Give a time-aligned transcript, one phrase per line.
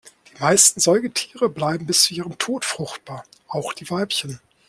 [0.35, 4.39] Die meisten Säugetiere bleiben bis zu ihrem Tod fruchtbar, auch die Weibchen.